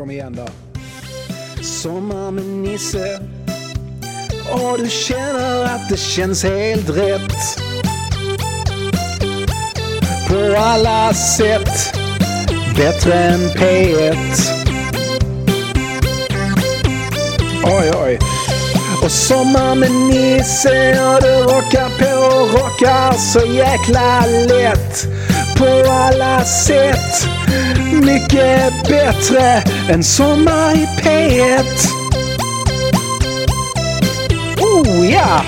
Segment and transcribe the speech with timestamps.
[0.00, 0.46] Kom igen då.
[1.62, 3.20] Sommar med Nisse.
[4.52, 7.60] Och du känner att det känns helt rätt.
[10.28, 11.96] På alla sätt.
[12.76, 14.16] Bättre än P1.
[17.64, 18.18] Oj, oj.
[19.02, 25.19] Och sommar med Nisse och du rockar på och rockar så jäkla lätt.
[25.60, 27.28] På alla sätt.
[28.04, 31.64] Mycket bättre än Sommar i P1.
[34.60, 35.44] Oh ja!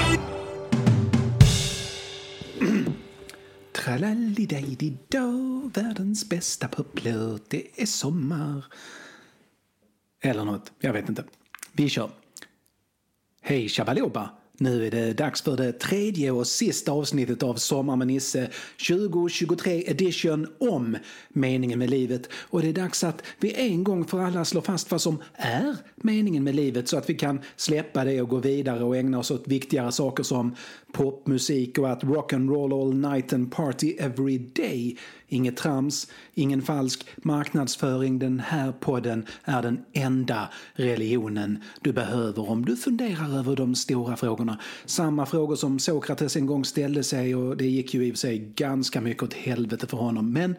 [3.72, 7.50] Tralalidaididå, världens bästa popplåt.
[7.50, 8.64] Det är sommar.
[10.22, 11.24] Eller något, jag vet inte.
[11.72, 12.10] Vi kör.
[13.42, 14.30] Hej Shabaloba!
[14.58, 18.50] Nu är det dags för det tredje och sista avsnittet av Sommar med Nisse
[18.88, 20.96] 2023 edition om
[21.28, 22.28] meningen med livet.
[22.32, 25.76] Och det är dags att vi en gång för alla slår fast vad som är
[25.96, 29.30] meningen med livet så att vi kan släppa det och gå vidare och ägna oss
[29.30, 30.56] åt viktigare saker som
[30.92, 34.96] popmusik och att rock'n'roll all night and party every day.
[35.32, 38.18] Inget trams, ingen falsk marknadsföring.
[38.18, 44.16] Den här podden är den enda religionen du behöver om du funderar över de stora
[44.16, 44.58] frågorna.
[44.84, 48.18] Samma frågor som Sokrates en gång ställde sig och det gick ju i och för
[48.18, 50.32] sig ganska mycket åt helvete för honom.
[50.32, 50.54] Men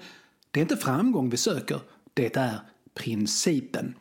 [0.52, 1.80] det är inte framgång vi söker,
[2.14, 2.60] det är
[2.94, 3.96] principen.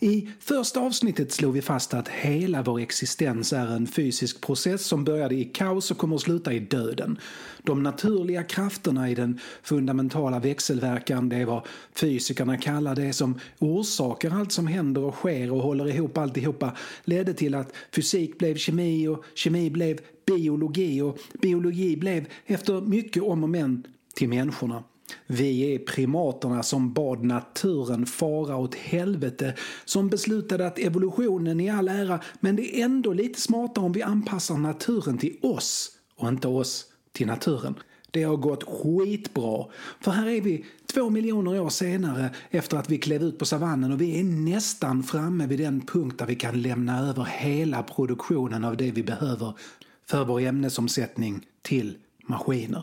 [0.00, 5.04] I första avsnittet slog vi fast att hela vår existens är en fysisk process som
[5.04, 7.18] började i kaos och kommer att sluta i döden.
[7.62, 14.30] De naturliga krafterna i den fundamentala växelverkan, det är vad fysikerna kallar det som orsakar
[14.30, 19.08] allt som händer och sker och håller ihop alltihopa, ledde till att fysik blev kemi
[19.08, 24.84] och kemi blev biologi och biologi blev efter mycket om och men till människorna.
[25.26, 31.88] Vi är primaterna som bad naturen fara åt helvete, som beslutade att evolutionen i all
[31.88, 36.48] ära, men det är ändå lite smartare om vi anpassar naturen till oss och inte
[36.48, 37.74] oss till naturen.
[38.10, 39.66] Det har gått skitbra.
[40.00, 43.92] För här är vi två miljoner år senare efter att vi klev ut på savannen
[43.92, 48.64] och vi är nästan framme vid den punkt där vi kan lämna över hela produktionen
[48.64, 49.54] av det vi behöver
[50.06, 51.96] för vår ämnesomsättning till
[52.26, 52.82] maskiner.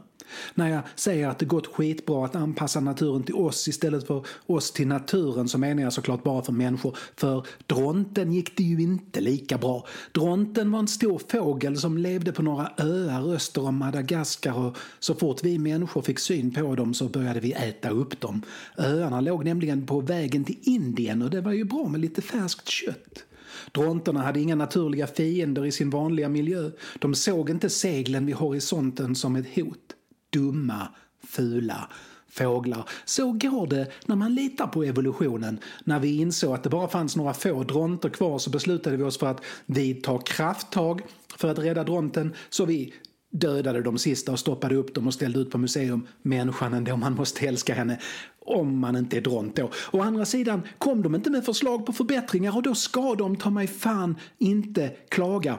[0.54, 4.72] När jag säger att det gått skitbra att anpassa naturen till oss istället för oss
[4.72, 6.98] till naturen så menar jag såklart bara för människor.
[7.16, 9.88] För dronten gick det ju inte lika bra.
[10.12, 15.16] Dronten var en stor fågel som levde på några öar öster om Madagaskar och så
[15.16, 18.42] fort vi människor fick syn på dem så började vi äta upp dem.
[18.78, 22.68] Öarna låg nämligen på vägen till Indien och det var ju bra med lite färskt
[22.68, 23.24] kött.
[23.72, 26.72] Dronterna hade inga naturliga fiender i sin vanliga miljö.
[27.00, 29.96] De såg inte seglen vid horisonten som ett hot
[30.30, 30.88] dumma,
[31.28, 31.90] fula
[32.30, 32.90] fåglar.
[33.06, 35.60] Så går det när man litar på evolutionen.
[35.84, 39.18] När vi insåg att det bara fanns några få dronter kvar så beslutade vi oss
[39.18, 41.02] för att vidta krafttag
[41.38, 42.34] för att rädda dronten.
[42.50, 42.94] Så vi
[43.32, 46.08] dödade de sista och stoppade upp dem och ställde ut på museum.
[46.22, 48.00] Människan ändå, man måste älska henne.
[48.40, 49.70] Om man inte är dront då.
[49.92, 53.50] Å andra sidan kom de inte med förslag på förbättringar och då ska de ta
[53.50, 55.58] mig fan inte klaga.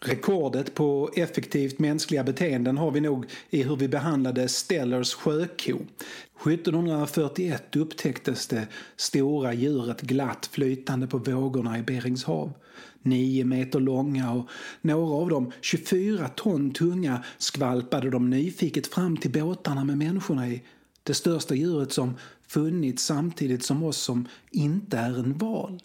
[0.00, 5.78] Rekordet på effektivt mänskliga beteenden har vi nog i hur vi behandlade Stellers sjöko.
[6.44, 12.52] 1741 upptäcktes det stora djuret glatt flytande på vågorna i Berings hav.
[13.02, 14.48] Nio meter långa och
[14.80, 20.62] några av dem 24 ton tunga skvalpade de nyfiket fram till båtarna med människorna i.
[21.02, 22.14] Det största djuret som
[22.48, 25.80] funnits samtidigt som oss som inte är en val.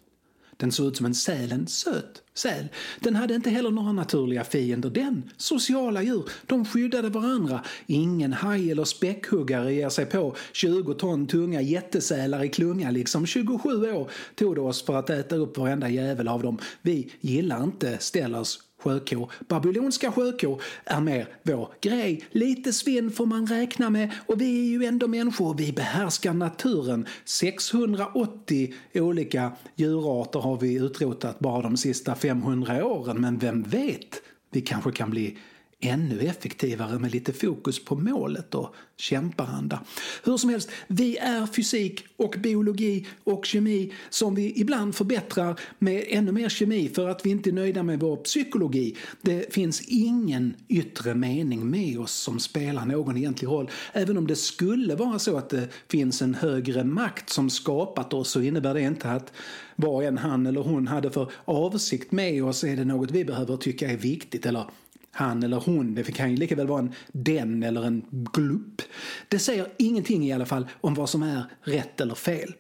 [0.62, 2.68] Den såg ut som en säl, en söt säl.
[3.00, 4.90] Den hade inte heller några naturliga fiender.
[4.90, 7.64] Den, sociala djur, de skyddade varandra.
[7.86, 13.26] Ingen haj eller späckhuggare ger sig på 20 ton tunga jättesälar i klunga liksom.
[13.26, 16.58] 27 år tog det oss för att äta upp varenda jävel av dem.
[16.82, 19.32] Vi gillar inte Stellers sjökor.
[19.48, 22.26] Babylonska sjökor är mer vår grej.
[22.32, 26.34] Lite svinn får man räkna med och vi är ju ändå människor och vi behärskar
[26.34, 27.06] naturen.
[27.26, 34.22] 680 olika djurarter har vi utrotat bara de sista 500 åren men vem vet?
[34.52, 35.38] Vi kanske kan bli
[35.82, 39.84] ännu effektivare med lite fokus på målet och kämparanda.
[40.24, 46.06] Hur som helst, vi är fysik och biologi och kemi som vi ibland förbättrar med
[46.08, 48.98] ännu mer kemi för att vi inte är nöjda med vår psykologi.
[49.22, 53.70] Det finns ingen yttre mening med oss som spelar någon egentlig roll.
[53.94, 58.30] Även om det skulle vara så att det finns en högre makt som skapat oss
[58.30, 59.34] så innebär det inte att
[59.76, 63.58] vad än han eller hon hade för avsikt med oss är det något vi behöver
[63.58, 64.66] tycka är viktigt eller
[65.12, 65.96] han eller hon.
[65.96, 68.82] Det kan ju lika väl vara en den eller en glupp.
[69.28, 72.54] Det säger ingenting i alla fall om vad som är rätt eller fel.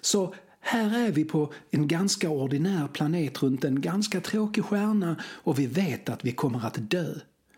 [0.00, 5.58] Så Här är vi på en ganska ordinär planet runt en ganska tråkig stjärna och
[5.58, 7.14] vi vet att vi kommer att dö.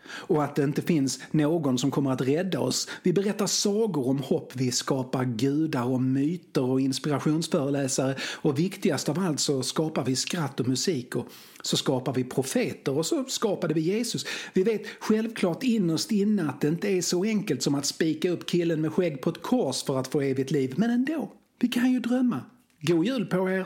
[0.09, 2.87] Och att det inte finns någon som kommer att rädda oss.
[3.03, 9.19] Vi berättar sagor om hopp, vi skapar gudar och myter och inspirationsföreläsare och viktigast av
[9.19, 11.27] allt så skapar vi skratt och musik och
[11.61, 14.25] så skapar vi profeter och så skapade vi Jesus.
[14.53, 18.45] Vi vet självklart innerst inne att det inte är så enkelt som att spika upp
[18.45, 21.31] killen med skägg på ett kors för att få evigt liv, men ändå.
[21.59, 22.41] Vi kan ju drömma.
[22.81, 23.65] God jul på er!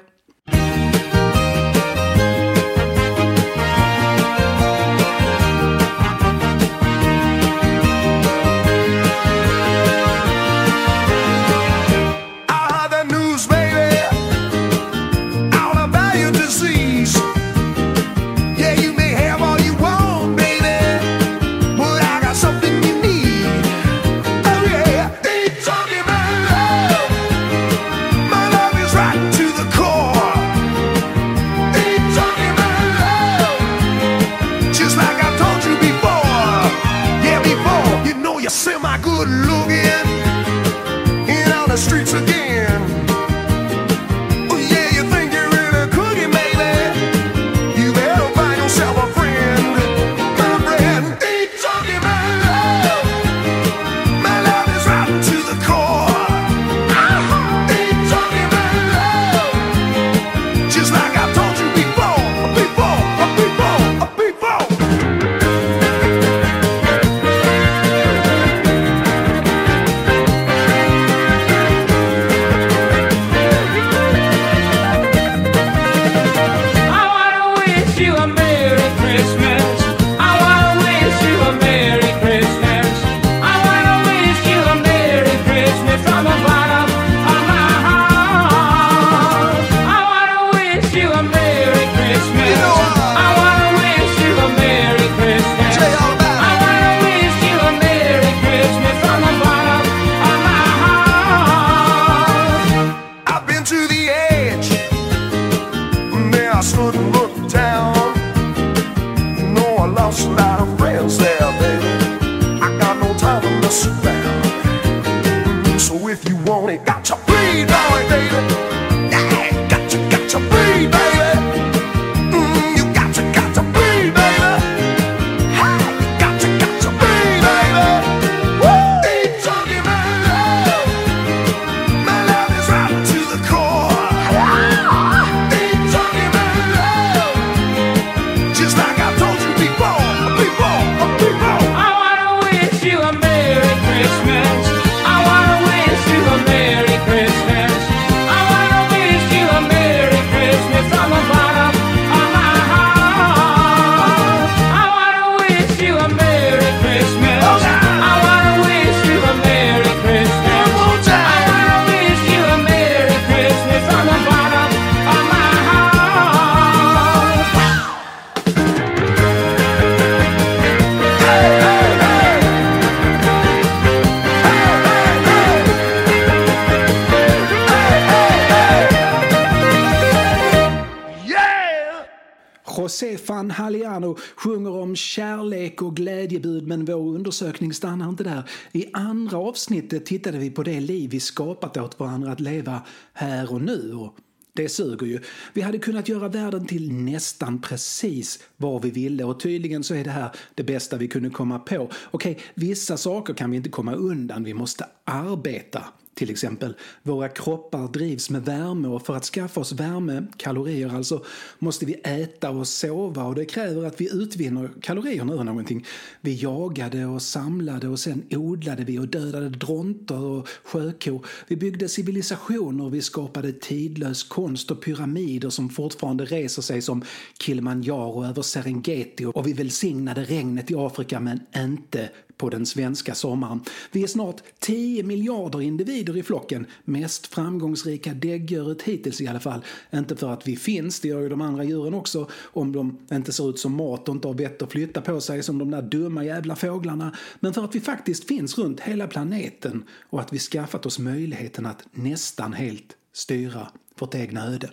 [187.42, 188.44] Undersökning stannar inte där.
[188.71, 192.81] I andra avsnittet tittade vi på det liv vi skapat åt varandra att leva
[193.13, 193.94] här och nu.
[193.94, 194.18] Och
[194.54, 195.19] det suger ju.
[195.54, 200.04] Vi hade kunnat göra världen till nästan precis vad vi ville och tydligen så är
[200.04, 201.89] det här det bästa vi kunde komma på.
[202.11, 204.44] Okej, vissa saker kan vi inte komma undan.
[204.44, 205.83] Vi måste arbeta.
[206.16, 211.24] Till exempel, våra kroppar drivs med värme och för att skaffa oss värme, kalorier alltså,
[211.60, 215.86] måste vi äta och sova och det kräver att vi utvinner kalorierna ur någonting.
[216.22, 221.26] Vi jagade och samlade och sen odlade vi och dödade dronter och sjökor.
[221.48, 227.04] Vi byggde civilisationer, vi skapade tidlös konst och pyramider som fortfarande reser sig som
[227.40, 233.61] Kilimanjaro över Serengeti och vi välsignade regnet i Afrika men inte på den svenska sommaren.
[233.92, 239.65] Vi är snart 10 miljarder individer i flocken, mest framgångsrika däggdjuret hittills i alla fall.
[239.94, 243.33] Inte för att vi finns, det gör ju de andra djuren också, om de inte
[243.33, 245.81] ser ut som mat och inte har vett att flytta på sig som de där
[245.81, 250.39] dumma jävla fåglarna, men för att vi faktiskt finns runt hela planeten och att vi
[250.39, 253.68] skaffat oss möjligheten att nästan helt styra
[253.99, 254.69] vårt egna öde.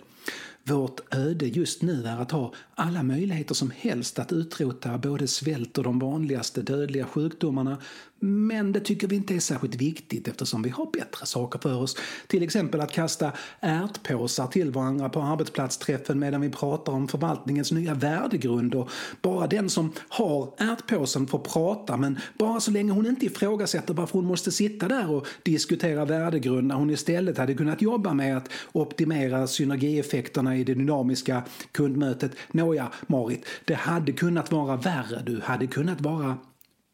[0.65, 5.77] Vårt öde just nu är att ha alla möjligheter som helst att utrota både svält
[5.77, 7.77] och de vanligaste dödliga sjukdomarna.
[8.25, 11.97] Men det tycker vi inte är särskilt viktigt eftersom vi har bättre saker för oss.
[12.27, 17.93] Till exempel att kasta ärtpåsar till varandra på arbetsplatsträffen medan vi pratar om förvaltningens nya
[17.93, 18.75] värdegrund.
[18.75, 18.89] Och
[19.21, 24.13] bara den som har ärtpåsen får prata men bara så länge hon inte ifrågasätter varför
[24.13, 28.49] hon måste sitta där och diskutera värdegrund när hon istället hade kunnat jobba med att
[28.71, 32.31] optimera synergieffekterna i det dynamiska kundmötet.
[32.51, 35.23] Nåja, Marit, det hade kunnat vara värre.
[35.25, 36.37] Du hade kunnat vara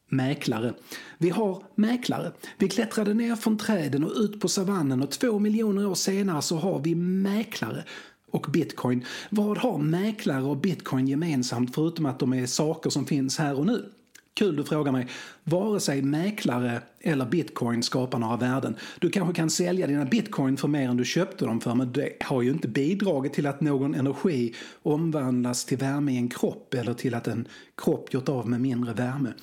[0.10, 0.74] mäklare.
[1.18, 2.32] Vi har mäklare.
[2.58, 6.58] Vi klättrade ner från träden och ut på savannen och två miljoner år senare så
[6.58, 7.84] har vi mäklare
[8.32, 9.06] och bitcoin.
[9.30, 13.66] Vad har mäklare och bitcoin gemensamt förutom att de är saker som finns här och
[13.66, 13.90] nu?
[14.34, 15.08] Kul du frågar mig.
[15.44, 18.76] Vare sig mäklare eller bitcoin skapar några värden.
[19.00, 22.24] Du kanske kan sälja dina bitcoin för mer än du köpte dem för men det
[22.24, 26.94] har ju inte bidragit till att någon energi omvandlas till värme i en kropp eller
[26.94, 27.48] till att en
[27.78, 29.34] kropp gjort av med mindre värme.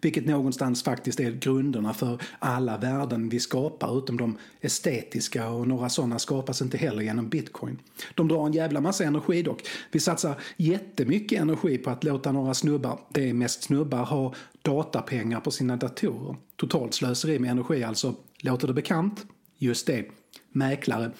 [0.00, 5.88] Vilket någonstans faktiskt är grunderna för alla värden vi skapar utom de estetiska och några
[5.88, 7.78] sådana skapas inte heller genom bitcoin.
[8.14, 9.62] De drar en jävla massa energi dock.
[9.90, 15.40] Vi satsar jättemycket energi på att låta några snubbar, det är mest snubbar, ha datapengar
[15.40, 16.36] på sina datorer.
[16.56, 18.14] Totalt slöseri med energi alltså.
[18.42, 19.26] Låter det bekant?
[19.58, 20.04] Just det
[20.52, 21.10] mäklare.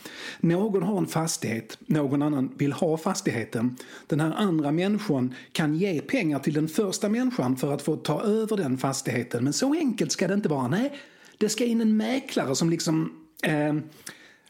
[0.40, 3.76] Någon har en fastighet, någon annan vill ha fastigheten.
[4.06, 8.22] Den här andra människan kan ge pengar till den första människan för att få ta
[8.22, 9.44] över den fastigheten.
[9.44, 10.68] Men så enkelt ska det inte vara.
[10.68, 10.92] Nej,
[11.38, 13.12] det ska in en mäklare som liksom...
[13.42, 13.74] Eh,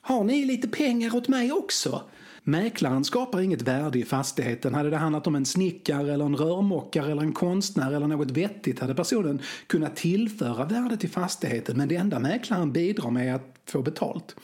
[0.01, 2.03] har ni lite pengar åt mig också?
[2.49, 4.75] Mäklaren skapar inget värde i fastigheten.
[4.75, 8.81] Hade det handlat om en snickare eller en rörmokare eller en konstnär eller något vettigt
[8.81, 13.59] hade personen kunnat tillföra värde till fastigheten men det enda mäklaren bidrar med är att
[13.67, 14.37] få betalt.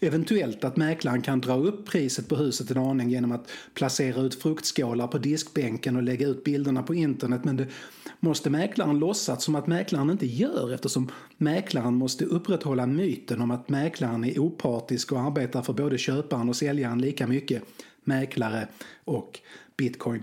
[0.00, 4.42] Eventuellt att mäklaren kan dra upp priset på huset en aning genom att placera ut
[4.42, 7.66] fruktskålar på diskbänken och lägga ut bilderna på internet men det
[8.20, 13.68] måste mäklaren låtsas som att mäklaren inte gör eftersom mäklaren måste upprätthålla myten om att
[13.68, 17.62] mäklaren är opartisk och arbetar för både köparen och säljaren lika mycket.
[18.04, 18.68] Mäklare
[19.04, 19.40] och
[19.76, 20.22] bitcoin.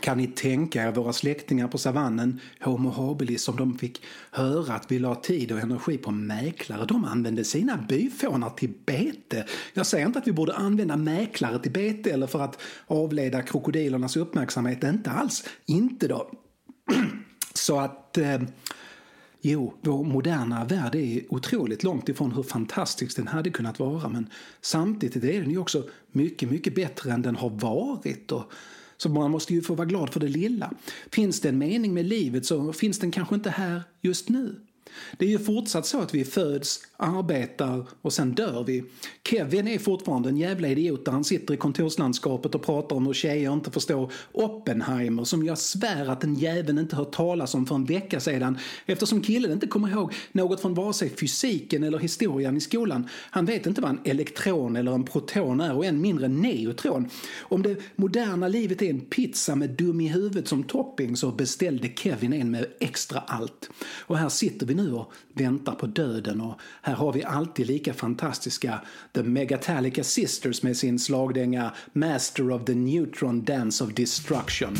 [0.00, 4.92] Kan ni tänka er våra släktingar på savannen, Homo habilis, om de fick höra att
[4.92, 6.84] vi la tid och energi på mäklare?
[6.84, 9.46] De använde sina byfånar till bete.
[9.74, 14.16] Jag säger inte att vi borde använda mäklare till bete eller för att avleda krokodilernas
[14.16, 14.84] uppmärksamhet.
[14.84, 15.44] Inte alls.
[15.66, 16.30] Inte då.
[17.54, 18.18] Så att...
[18.18, 18.40] Eh,
[19.48, 24.28] Jo, vår moderna värld är otroligt långt ifrån hur fantastisk den hade kunnat vara men
[24.60, 28.32] samtidigt är den ju också mycket, mycket bättre än den har varit.
[28.32, 28.52] Och
[28.96, 30.72] så man måste ju få vara glad för det lilla.
[31.10, 34.60] Finns det en mening med livet så finns den kanske inte här just nu.
[35.18, 38.84] Det är ju fortsatt så att vi föds, arbetar och sen dör vi.
[39.28, 43.14] Kevin är fortfarande en jävla idiot där han sitter i kontorslandskapet och pratar om hur
[43.14, 47.74] tjejer inte förstår Oppenheimer som jag svär att den jäveln inte hört talas om för
[47.74, 52.56] en vecka sedan eftersom killen inte kommer ihåg något från vare sig fysiken eller historien
[52.56, 53.08] i skolan.
[53.30, 57.10] Han vet inte vad en elektron eller en proton är och än mindre en neutron.
[57.40, 61.88] Om det moderna livet är en pizza med dum i huvudet som topping så beställde
[61.96, 63.70] Kevin en med extra allt.
[64.00, 67.94] Och här sitter vi nu och väntar på döden och här har vi alltid lika
[67.94, 68.80] fantastiska
[69.12, 74.76] The Megatallica Sisters med sin slagdänga Master of the Neutron Dance of Destruction.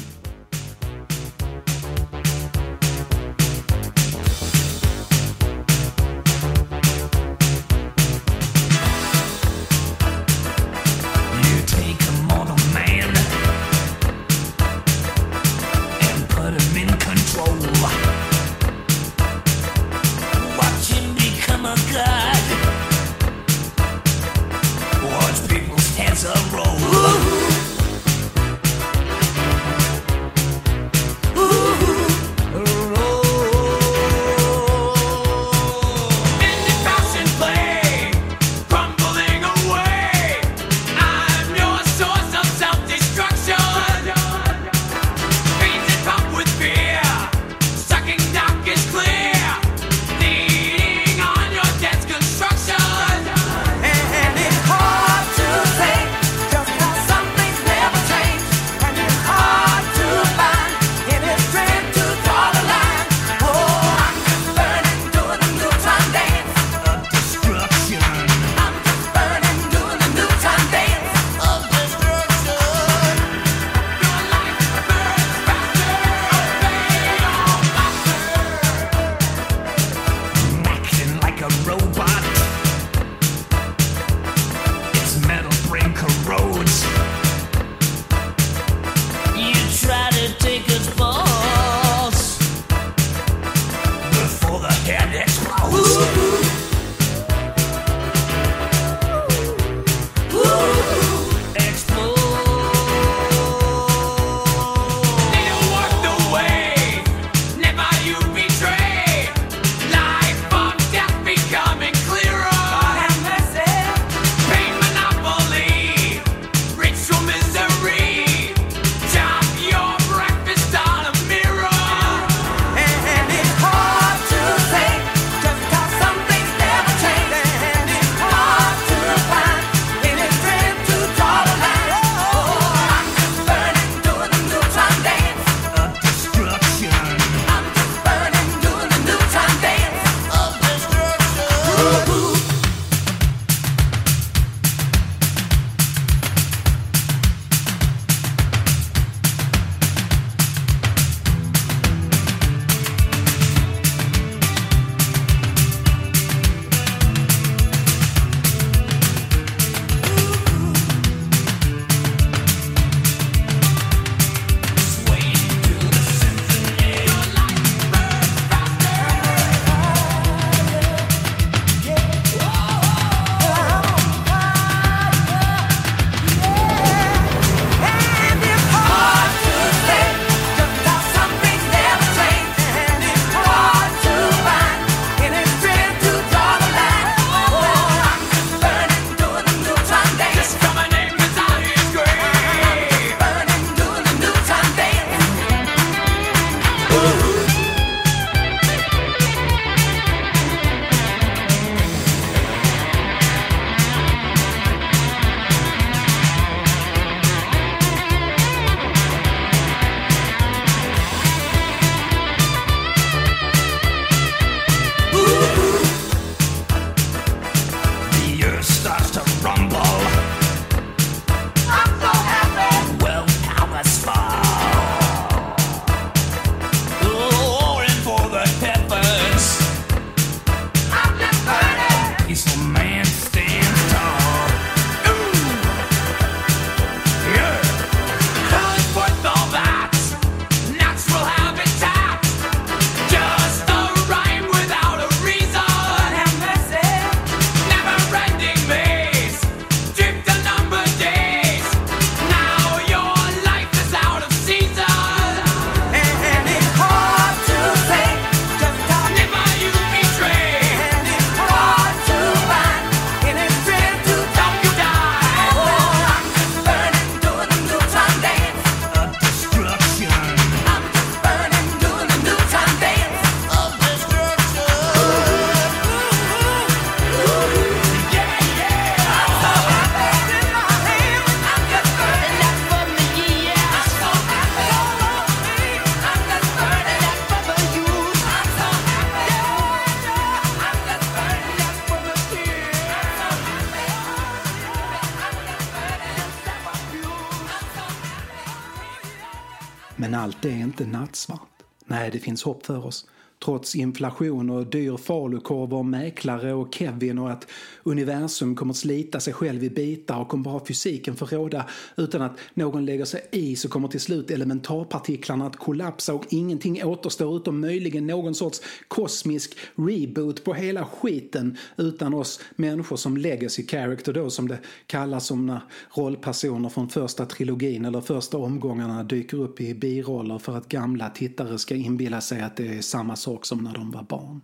[300.37, 301.63] Allt är inte nattsvart.
[301.87, 303.09] Nej, det finns hopp för oss.
[303.47, 307.47] Trots inflation och dyr falukorv och mäklare och Kevin och att
[307.83, 311.67] universum kommer att slita sig själv i bitar och kommer bara fysiken för råda.
[311.97, 316.85] Utan att någon lägger sig i så kommer till slut elementarpartiklarna att kollapsa och ingenting
[316.85, 323.67] återstår utom möjligen någon sorts kosmisk reboot på hela skiten utan oss människor som legacy
[323.67, 325.61] character då som det kallas som när
[325.95, 331.59] rollpersoner från första trilogin eller första omgångarna dyker upp i biroller för att gamla tittare
[331.59, 334.41] ska inbilla sig att det är samma sak som när de var barn.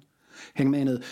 [0.54, 1.02] Häng med nu.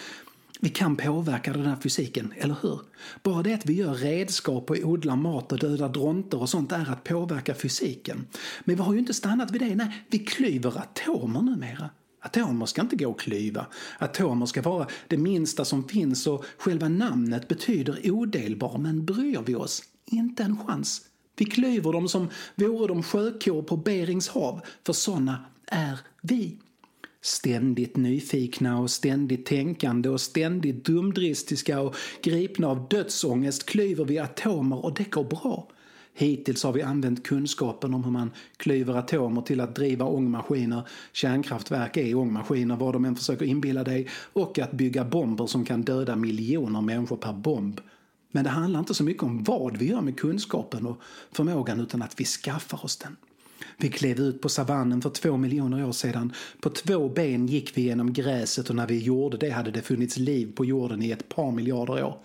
[0.63, 2.81] Vi kan påverka den här fysiken, eller hur?
[3.23, 6.91] Bara det att vi gör redskap och odlar mat och dödar dronter och sånt är
[6.91, 8.27] att påverka fysiken.
[8.65, 11.91] Men vi har ju inte stannat vid det, nej, vi klyver atomer numera.
[12.23, 13.67] Atomer ska inte gå att klyva.
[13.99, 19.55] Atomer ska vara det minsta som finns och själva namnet betyder odelbar, men bryr vi
[19.55, 19.83] oss?
[20.05, 21.03] Inte en chans.
[21.37, 26.59] Vi klyver dem som vore de sjökor på Berings hav, för sådana är vi.
[27.23, 34.85] Ständigt nyfikna och ständigt tänkande och ständigt dumdristiska och gripna av dödsångest klyver vi atomer
[34.85, 35.69] och det går bra.
[36.15, 41.97] Hittills har vi använt kunskapen om hur man klyver atomer till att driva ångmaskiner, kärnkraftverk
[41.97, 46.17] är ångmaskiner vad de än försöker inbilla dig, och att bygga bomber som kan döda
[46.17, 47.81] miljoner människor per bomb.
[48.31, 51.01] Men det handlar inte så mycket om vad vi gör med kunskapen och
[51.33, 53.17] förmågan utan att vi skaffar oss den.
[53.77, 56.33] Vi klev ut på savannen för två miljoner år sedan.
[56.61, 60.17] På två ben gick vi genom gräset och när vi gjorde det hade det funnits
[60.17, 62.19] liv på jorden i ett par miljarder år.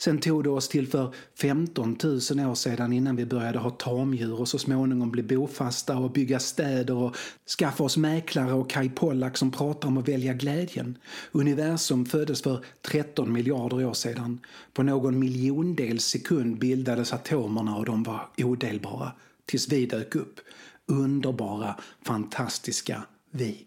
[0.00, 2.14] Sen tog det oss till för 15 000
[2.50, 6.94] år sedan innan vi började ha tamdjur och så småningom bli bofasta och bygga städer
[6.94, 7.16] och
[7.58, 10.98] skaffa oss mäklare och Kai Pollak som pratar om att välja glädjen.
[11.32, 14.40] Universum föddes för 13 miljarder år sedan.
[14.72, 19.12] På någon miljondels sekund bildades atomerna och de var odelbara
[19.48, 20.40] tills vi dök upp.
[20.86, 23.64] Underbara, fantastiska vi.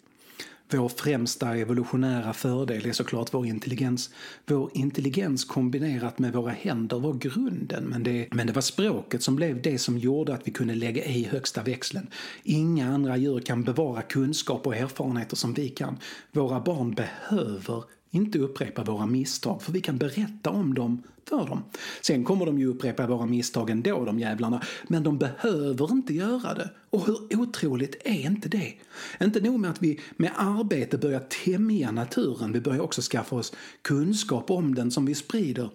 [0.74, 4.10] Vår främsta evolutionära fördel är såklart vår intelligens.
[4.46, 9.36] Vår intelligens kombinerat med våra händer var grunden men det, men det var språket som
[9.36, 12.08] blev det som gjorde att vi kunde lägga i högsta växeln.
[12.44, 15.98] Inga andra djur kan bevara kunskap och erfarenheter som vi kan.
[16.32, 21.64] Våra barn behöver inte upprepa våra misstag för vi kan berätta om dem för dem.
[22.02, 26.54] Sen kommer de ju upprepa våra misstag ändå de jävlarna men de behöver inte göra
[26.54, 26.70] det.
[26.90, 28.74] Och hur otroligt är inte det?
[29.22, 33.54] Inte nog med att vi med arbete börjar tämja naturen, vi börjar också skaffa oss
[33.82, 35.70] kunskap om den som vi sprider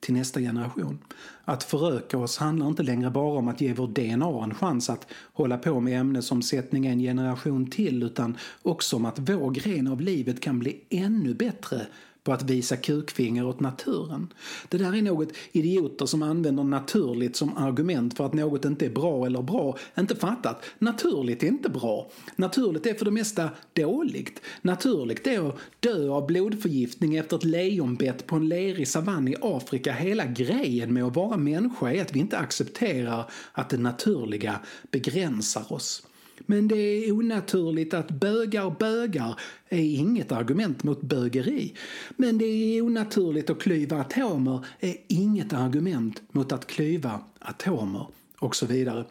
[0.00, 0.98] till nästa generation.
[1.44, 5.06] Att föröka oss handlar inte längre bara om att ge vår DNA en chans att
[5.32, 10.40] hålla på med ämnesomsättning en generation till utan också om att vår gren av livet
[10.40, 11.86] kan bli ännu bättre
[12.26, 14.32] på att visa kukfinger åt naturen.
[14.68, 18.90] Det där är något idioter som använder naturligt som argument för att något inte är
[18.90, 20.64] bra eller bra inte fattat.
[20.78, 22.10] Naturligt är inte bra.
[22.36, 24.40] Naturligt är för det mesta dåligt.
[24.62, 29.92] Naturligt är att dö av blodförgiftning efter ett lejonbett på en lerig savann i Afrika.
[29.92, 34.60] Hela grejen med att vara människa är att vi inte accepterar att det naturliga
[34.90, 36.02] begränsar oss.
[36.46, 41.74] Men det är onaturligt att bögar bögar är inget argument mot bögeri.
[42.16, 48.06] Men det är onaturligt att klyva atomer är inget argument mot att klyva atomer
[48.38, 49.04] och så vidare.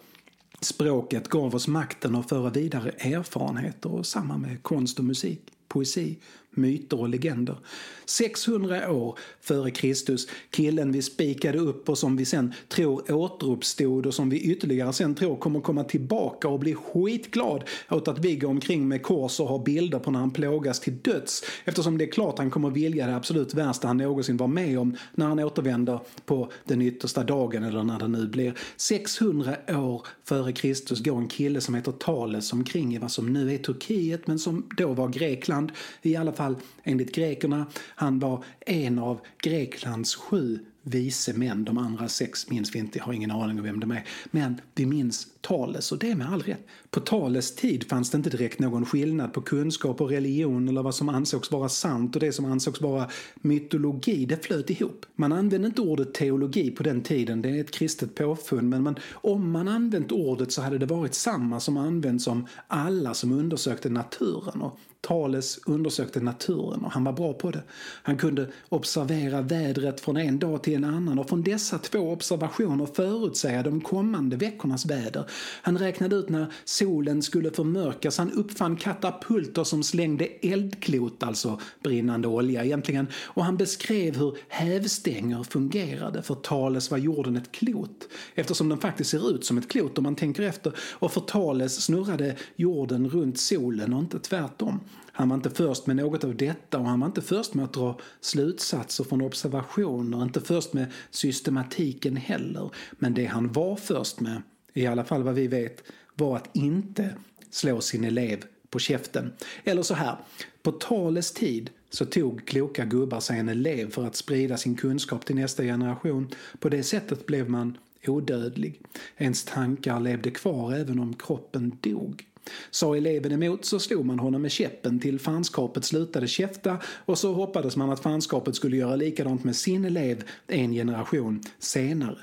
[0.62, 6.18] Språket gav oss makten att föra vidare erfarenheter och samma med konst och musik, poesi,
[6.58, 7.58] myter och legender.
[8.06, 14.14] 600 år före Kristus, killen vi spikade upp och som vi sen tror återuppstod och
[14.14, 18.50] som vi ytterligare sen tror kommer komma tillbaka och bli skitglad åt att vi går
[18.50, 22.12] omkring med kors och har bilder på när han plågas till döds eftersom det är
[22.12, 26.00] klart han kommer vilja det absolut värsta han någonsin var med om när han återvänder
[26.26, 28.54] på den yttersta dagen eller när det nu blir.
[28.78, 33.54] 600 år före Kristus går en kille som heter Thales omkring i vad som nu
[33.54, 36.45] är Turkiet men som då var Grekland i alla fall
[36.84, 37.66] enligt grekerna.
[37.96, 41.66] Han var en av Greklands sju vise män.
[41.66, 44.04] De andra sex minns vi inte, har ingen aning om vem de är.
[44.32, 46.68] Men vi minns Thales och det är med all rätt.
[46.96, 50.96] På Thales tid fanns det inte direkt någon skillnad på kunskap och religion eller vad
[50.96, 54.26] som ansågs vara sant och det som ansågs vara mytologi.
[54.26, 55.06] Det flöt ihop.
[55.16, 58.96] Man använde inte ordet teologi på den tiden, det är ett kristet påfund, men man,
[59.12, 63.90] om man använt ordet så hade det varit samma som används om alla som undersökte
[63.90, 64.62] naturen.
[64.62, 67.64] Och Thales undersökte naturen och han var bra på det.
[68.04, 72.86] Han kunde observera vädret från en dag till en annan och från dessa två observationer
[72.86, 75.26] förutsäga de kommande veckornas väder.
[75.62, 76.48] Han räknade ut när
[76.86, 78.18] solen skulle förmörkas.
[78.18, 85.44] Han uppfann katapulter som slängde eldklot, alltså brinnande olja egentligen, och han beskrev hur hävstänger
[85.44, 86.22] fungerade.
[86.22, 90.04] För Thales var jorden ett klot, eftersom den faktiskt ser ut som ett klot om
[90.04, 90.74] man tänker efter.
[90.92, 94.80] Och för Thales snurrade jorden runt solen och inte tvärtom.
[95.12, 97.74] Han var inte först med något av detta och han var inte först med att
[97.74, 102.70] dra slutsatser från observationer, inte först med systematiken heller.
[102.92, 104.42] Men det han var först med,
[104.74, 105.84] i alla fall vad vi vet,
[106.16, 107.16] var att inte
[107.50, 109.34] slå sin elev på käften.
[109.64, 110.16] Eller så här,
[110.62, 115.26] på talets tid så tog kloka gubbar sig en elev för att sprida sin kunskap
[115.26, 116.30] till nästa generation.
[116.60, 118.82] På det sättet blev man odödlig.
[119.18, 122.26] Ens tankar levde kvar även om kroppen dog.
[122.72, 127.34] Sa eleven emot så slog man honom med käppen till fanskapet slutade käfta och så
[127.34, 132.20] hoppades man att fanskapet skulle göra likadant med sin elev en generation senare.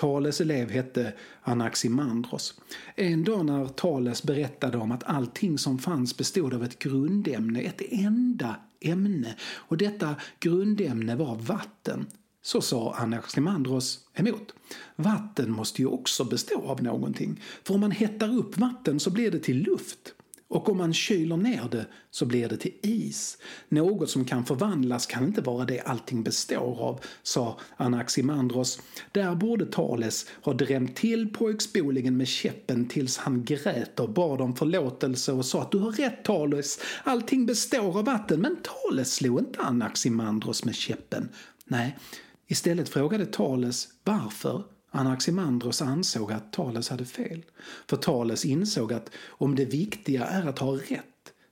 [0.00, 2.54] Thales elev hette Anaximandros.
[2.94, 7.82] En dag när Thales berättade om att allting som fanns bestod av ett grundämne, ett
[7.90, 12.06] enda ämne, och detta grundämne var vatten,
[12.42, 14.54] så sa Anaximandros emot.
[14.96, 19.30] Vatten måste ju också bestå av någonting, för om man hettar upp vatten så blir
[19.30, 20.14] det till luft.
[20.50, 23.38] Och om man kyler ner det så blir det till is.
[23.68, 28.80] Något som kan förvandlas kan inte vara det allting består av, sa Anaximandros.
[29.12, 34.56] Där borde Thales ha drämt till pojkspolingen med käppen tills han grät och bad om
[34.56, 38.40] förlåtelse och sa att du har rätt Thales, allting består av vatten.
[38.40, 41.28] Men Thales slog inte Anaximandros med käppen.
[41.64, 41.98] Nej,
[42.46, 47.44] istället frågade Thales varför Anaximandros ansåg att Thales hade fel.
[47.86, 51.04] För Thales insåg att om det viktiga är att ha rätt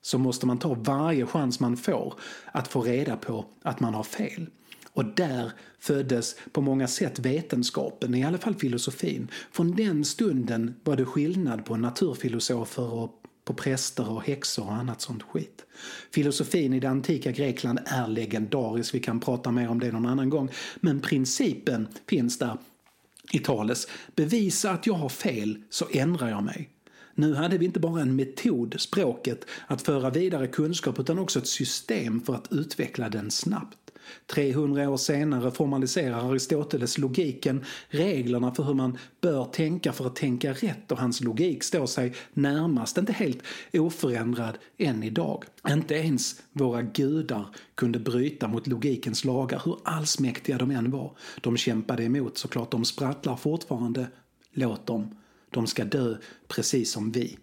[0.03, 2.15] så måste man ta varje chans man får
[2.53, 4.47] att få reda på att man har fel.
[4.93, 9.29] Och där föddes på många sätt vetenskapen, i alla fall filosofin.
[9.53, 15.01] Från den stunden var det skillnad på naturfilosofer och på präster och häxor och annat
[15.01, 15.65] sånt skit.
[16.15, 20.31] Filosofin i det antika Grekland är legendarisk, vi kan prata mer om det någon annan
[20.31, 20.51] gång.
[20.81, 22.59] Men principen finns där
[23.33, 23.87] i Thales.
[24.17, 26.71] Bevisa att jag har fel så ändrar jag mig.
[27.15, 31.47] Nu hade vi inte bara en metod, språket, att föra vidare kunskap utan också ett
[31.47, 33.88] system för att utveckla den snabbt.
[34.27, 40.53] 300 år senare formaliserar Aristoteles logiken, reglerna för hur man bör tänka för att tänka
[40.53, 43.43] rätt och hans logik står sig närmast inte helt
[43.73, 45.45] oförändrad än idag.
[45.69, 51.13] Inte ens våra gudar kunde bryta mot logikens lagar hur allsmäktiga de än var.
[51.41, 54.07] De kämpade emot såklart, de sprattlar fortfarande.
[54.53, 55.17] Låt dem.
[55.51, 56.17] De ska dö
[56.49, 57.39] precis som vi.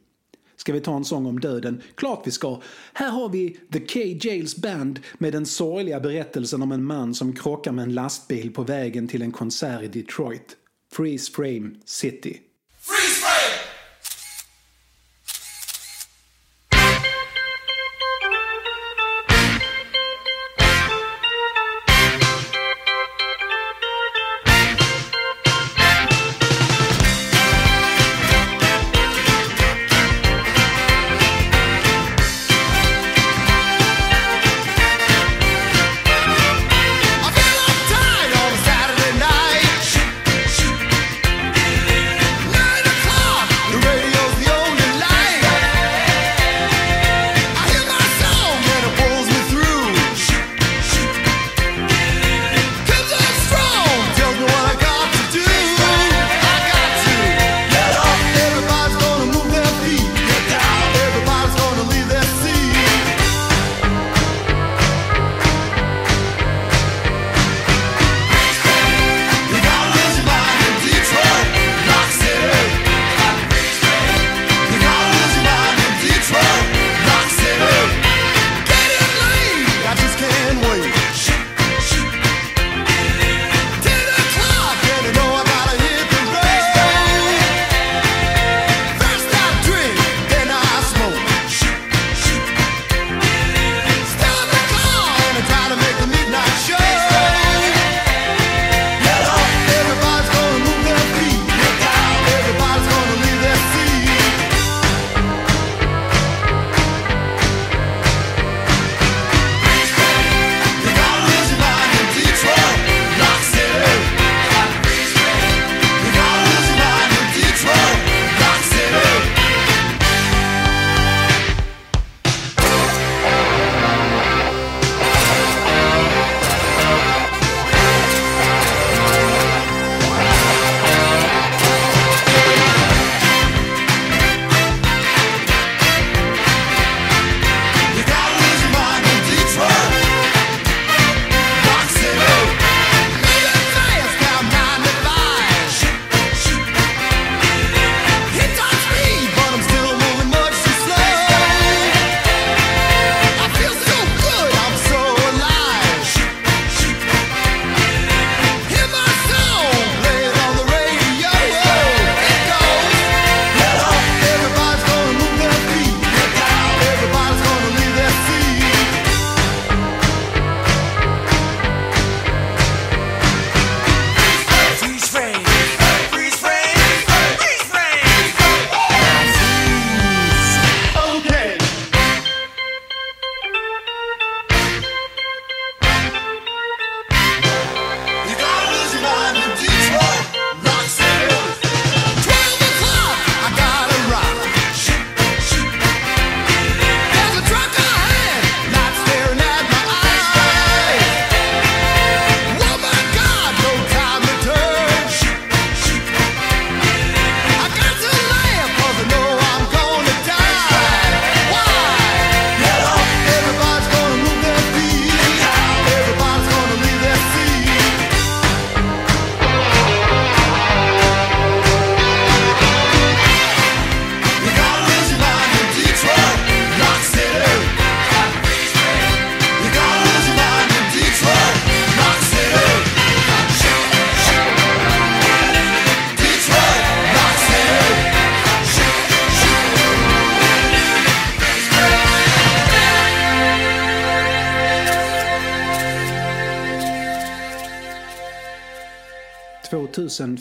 [0.66, 1.82] Ska vi ta en sång om döden?
[1.96, 2.62] Klart vi ska!
[2.94, 4.00] Här har vi The K.
[4.00, 8.64] Jails Band med den sorgliga berättelsen om en man som krockar med en lastbil på
[8.64, 10.58] vägen till en konsert i Detroit.
[10.94, 12.40] Freeze Frame City.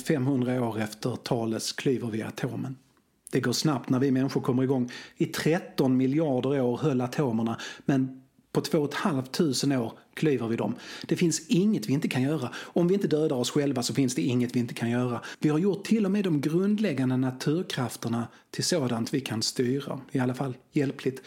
[0.05, 2.77] 500 år efter Thales klyver vi atomen.
[3.31, 4.91] Det går snabbt när vi människor kommer igång.
[5.17, 10.75] I 13 miljarder år höll atomerna, men på 2 500 år klyver vi dem.
[11.07, 12.51] Det finns inget vi inte kan göra.
[12.57, 15.21] Om vi inte dödar oss själva så finns det inget vi inte kan göra.
[15.39, 20.01] Vi har gjort till och med de grundläggande naturkrafterna till sådant vi kan styra.
[20.13, 21.23] I alla fall hjälpligt.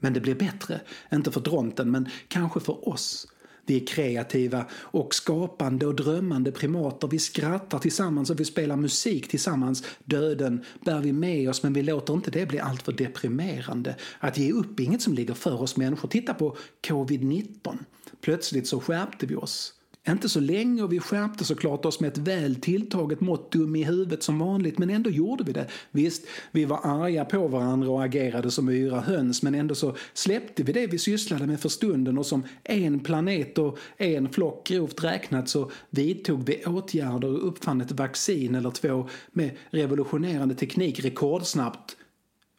[0.00, 0.80] Men det blir bättre.
[1.12, 3.26] Inte för dronten, men kanske för oss.
[3.66, 7.08] Vi är kreativa och skapande och drömmande primater.
[7.08, 9.84] Vi skrattar tillsammans och vi spelar musik tillsammans.
[10.04, 13.96] Döden bär vi med oss men vi låter inte det bli alltför deprimerande.
[14.18, 16.08] Att ge upp är inget som ligger för oss människor.
[16.08, 16.56] Titta på
[16.88, 17.78] covid-19.
[18.20, 19.75] Plötsligt så skärpte vi oss.
[20.08, 23.84] Inte så länge och vi skärpte såklart oss med ett väl tilltaget mått dum i
[23.84, 25.66] huvudet som vanligt men ändå gjorde vi det.
[25.90, 30.62] Visst, vi var arga på varandra och agerade som yra höns men ändå så släppte
[30.62, 35.04] vi det vi sysslade med för stunden och som en planet och en flock grovt
[35.04, 41.96] räknat så vidtog vi åtgärder och uppfann ett vaccin eller två med revolutionerande teknik rekordsnabbt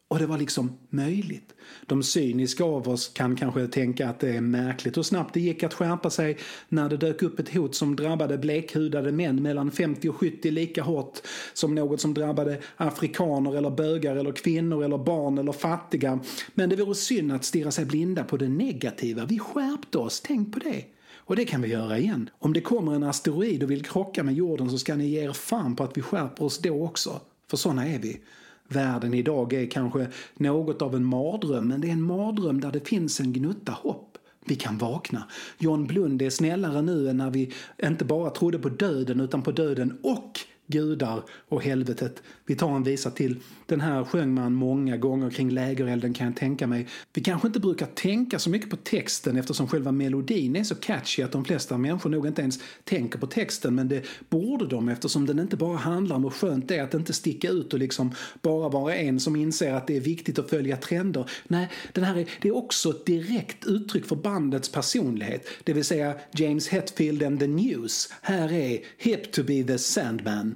[0.09, 1.53] och det var liksom möjligt.
[1.85, 5.63] De cyniska av oss kan kanske tänka att det är märkligt hur snabbt det gick
[5.63, 6.37] att skärpa sig
[6.69, 10.83] när det dök upp ett hot som drabbade blekhudade män mellan 50 och 70 lika
[10.83, 11.19] hårt
[11.53, 16.19] som något som drabbade afrikaner eller bögar eller kvinnor eller barn eller fattiga.
[16.53, 19.25] Men det vore synd att stirra sig blinda på det negativa.
[19.25, 20.85] Vi skärpte oss, tänk på det.
[21.15, 22.29] Och det kan vi göra igen.
[22.39, 25.33] Om det kommer en asteroid och vill krocka med jorden så ska ni ge er
[25.33, 27.21] fan på att vi skärper oss då också.
[27.49, 28.19] För såna är vi.
[28.67, 32.87] Världen idag är kanske något av en mardröm, men det är en mardröm där det
[32.87, 34.17] finns en gnutta hopp.
[34.45, 35.23] Vi kan vakna.
[35.57, 37.53] John Blund är snällare nu än när vi
[37.83, 42.23] inte bara trodde på döden utan på döden och gudar och helvetet.
[42.45, 43.39] Vi tar en visa till.
[43.65, 46.87] Den här sjöng man många gånger kring lägerelden kan jag tänka mig.
[47.13, 51.23] Vi kanske inte brukar tänka så mycket på texten eftersom själva melodin är så catchy
[51.23, 55.25] att de flesta människor nog inte ens tänker på texten men det borde de eftersom
[55.25, 58.11] den inte bara handlar om hur skönt det är att inte sticka ut och liksom
[58.41, 61.29] bara vara en som inser att det är viktigt att följa trender.
[61.47, 65.85] Nej, den här är, det är också ett direkt uttryck för bandets personlighet, det vill
[65.85, 68.13] säga James Hetfield and the News.
[68.21, 70.55] Här är Hip to be the Sandman.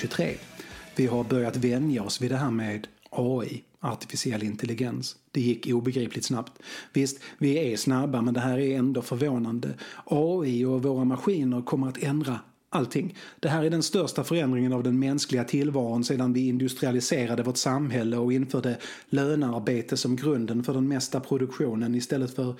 [0.00, 0.34] 2023.
[0.96, 5.16] Vi har börjat vänja oss vid det här med AI, artificiell intelligens.
[5.30, 6.52] Det gick obegripligt snabbt.
[6.92, 9.74] Visst, vi är snabba men det här är ändå förvånande.
[10.04, 12.40] AI och våra maskiner kommer att ändra
[12.70, 13.14] allting.
[13.40, 18.16] Det här är den största förändringen av den mänskliga tillvaron sedan vi industrialiserade vårt samhälle
[18.16, 18.78] och införde
[19.08, 22.54] lönearbete som grunden för den mesta produktionen istället för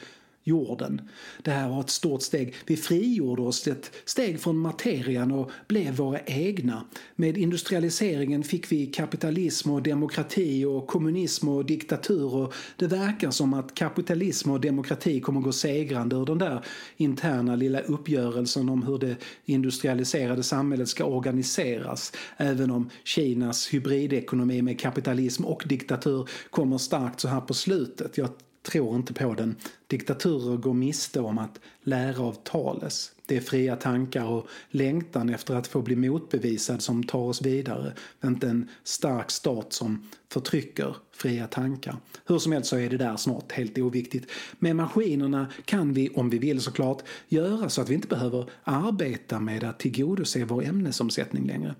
[0.45, 1.01] jorden.
[1.43, 2.55] Det här var ett stort steg.
[2.67, 6.85] Vi frigjorde oss ett steg från materian och blev våra egna.
[7.17, 13.55] Med industrialiseringen fick vi kapitalism och demokrati och kommunism och diktatur och det verkar som
[13.55, 16.65] att kapitalism och demokrati kommer gå segrande ur den där
[16.97, 22.13] interna lilla uppgörelsen om hur det industrialiserade samhället ska organiseras.
[22.37, 28.19] Även om Kinas hybridekonomi med kapitalism och diktatur kommer starkt så här på slutet.
[28.19, 28.29] Jag
[28.63, 29.57] tror inte på den.
[29.87, 33.13] Diktaturer går miste om att lära av tales.
[33.27, 37.93] Det är fria tankar och längtan efter att få bli motbevisad som tar oss vidare.
[38.25, 41.97] Inte en stark stat som förtrycker fria tankar.
[42.27, 44.31] Hur som helst så är det där snart helt oviktigt.
[44.59, 49.41] Med maskinerna kan vi, om vi vill såklart, göra så att vi inte behöver arbeta
[49.41, 51.75] med att tillgodose vår ämnesomsättning längre.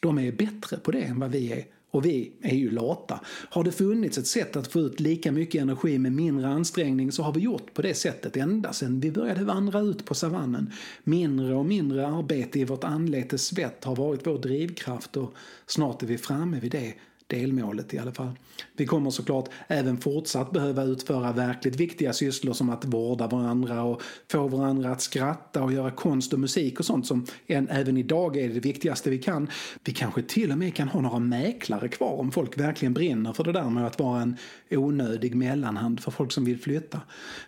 [0.00, 1.64] De är bättre på det än vad vi är.
[1.94, 3.20] Och vi är ju lata.
[3.26, 7.22] Har det funnits ett sätt att få ut lika mycket energi med mindre ansträngning så
[7.22, 10.72] har vi gjort på det sättet ända sedan vi började vandra ut på savannen.
[11.04, 15.34] Mindre och mindre arbete i vårt anletes svett har varit vår drivkraft och
[15.66, 16.94] snart är vi framme vid det
[17.26, 18.32] delmålet i alla fall.
[18.76, 24.02] Vi kommer såklart även fortsatt behöva utföra verkligt viktiga sysslor som att vårda varandra och
[24.30, 28.36] få varandra att skratta och göra konst och musik och sånt som än, även idag
[28.36, 29.48] är det viktigaste vi kan.
[29.84, 33.44] Vi kanske till och med kan ha några mäklare kvar om folk verkligen brinner för
[33.44, 34.36] det där med att vara en
[34.70, 37.00] onödig mellanhand för folk som vill flytta.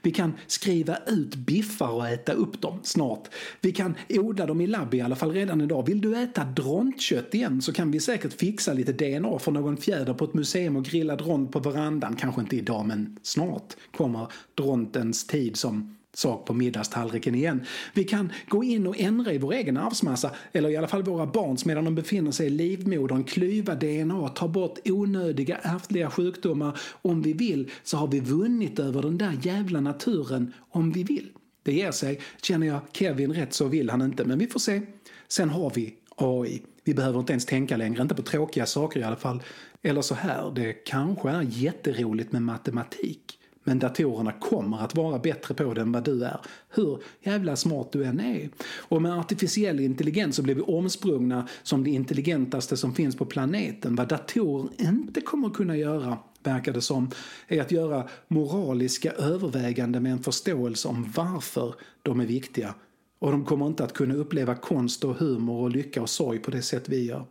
[0.03, 3.29] Vi kan skriva ut biffar och äta upp dem snart.
[3.61, 5.87] Vi kan odla dem i labb i alla fall redan idag.
[5.87, 10.15] Vill du äta drontkött igen så kan vi säkert fixa lite DNA från någon fjäder
[10.15, 12.17] på ett museum och grilla dront på verandan.
[12.17, 17.65] Kanske inte idag men snart kommer drontens tid som sak på middagstallriken igen.
[17.95, 21.27] Vi kan gå in och ändra i vår egen arvsmassa, eller i alla fall våra
[21.27, 26.81] barns medan de befinner sig i livmodern, klyva DNA, ta bort onödiga ärftliga sjukdomar.
[27.03, 31.29] Om vi vill så har vi vunnit över den där jävla naturen om vi vill.
[31.63, 32.21] Det ger sig.
[32.43, 34.83] Känner jag Kevin rätt så vill han inte, men vi får se.
[35.29, 36.63] Sen har vi AI.
[36.85, 39.43] Vi behöver inte ens tänka längre, inte på tråkiga saker i alla fall.
[39.87, 43.39] Eller så här, det kanske är jätteroligt med matematik.
[43.65, 46.41] Men datorerna kommer att vara bättre på det än vad du är.
[46.69, 48.51] Hur jävla smart du än är.
[48.77, 53.97] Och med artificiell intelligens så blir vi omsprungna som det intelligentaste som finns på planeten.
[53.97, 57.11] Vad datorer inte kommer kunna göra verkar det som,
[57.49, 62.75] är att göra moraliska överväganden med en förståelse om varför de är viktiga.
[63.19, 66.51] Och de kommer inte att kunna uppleva konst och humor och lycka och sorg på
[66.51, 67.25] det sätt vi gör.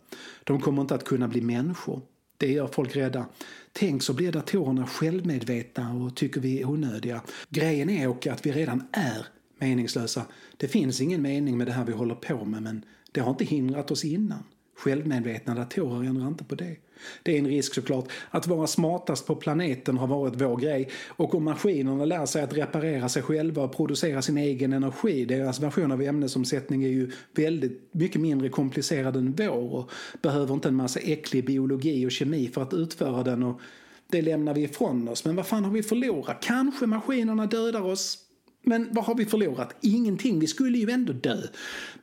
[0.44, 2.02] De kommer inte att kunna bli människor.
[2.38, 3.26] Det gör folk rädda.
[3.72, 7.22] Tänk så blir datorerna självmedvetna och tycker vi är onödiga.
[7.50, 9.28] Grejen är också att vi redan är
[9.60, 10.26] meningslösa.
[10.58, 13.46] Det finns ingen mening med det här vi håller på med men det har inte
[13.46, 14.44] hindrat oss innan.
[14.78, 16.76] Självmedvetna datorer ändrar inte på det.
[17.24, 18.12] Det är en risk såklart.
[18.30, 20.90] Att vara smartast på planeten har varit vår grej.
[21.08, 25.60] Och om maskinerna lär sig att reparera sig själva och producera sin egen energi, deras
[25.60, 29.92] version av ämnesomsättning är ju väldigt mycket mindre komplicerad än vår och
[30.22, 33.62] behöver inte en massa äcklig biologi och kemi för att utföra den och
[34.08, 35.26] det lämnar vi ifrån oss.
[35.26, 36.38] Men vad fan har vi förlorat?
[36.42, 38.25] Kanske maskinerna dödar oss?
[38.68, 39.76] Men vad har vi förlorat?
[39.82, 40.40] Ingenting.
[40.40, 41.42] Vi skulle ju ändå dö.